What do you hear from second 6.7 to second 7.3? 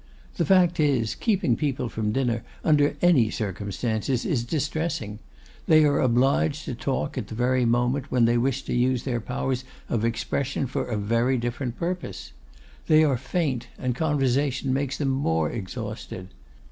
talk at